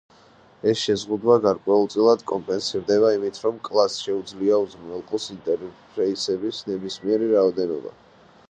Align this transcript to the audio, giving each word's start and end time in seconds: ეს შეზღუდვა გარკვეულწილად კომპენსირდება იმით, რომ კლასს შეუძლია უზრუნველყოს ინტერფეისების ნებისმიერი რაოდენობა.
ეს 0.69 0.77
შეზღუდვა 0.83 1.33
გარკვეულწილად 1.43 2.23
კომპენსირდება 2.31 3.11
იმით, 3.17 3.37
რომ 3.47 3.61
კლასს 3.69 4.01
შეუძლია 4.07 4.59
უზრუნველყოს 4.63 5.31
ინტერფეისების 5.37 6.67
ნებისმიერი 6.71 7.33
რაოდენობა. 7.37 7.99